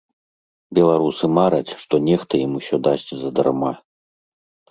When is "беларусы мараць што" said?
0.77-1.95